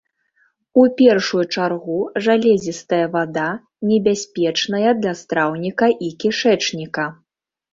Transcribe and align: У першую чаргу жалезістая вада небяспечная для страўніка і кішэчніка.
У 0.83 0.85
першую 1.01 1.43
чаргу 1.55 1.97
жалезістая 2.27 3.03
вада 3.17 3.49
небяспечная 3.91 4.91
для 5.03 5.13
страўніка 5.21 5.85
і 6.09 6.11
кішэчніка. 6.25 7.05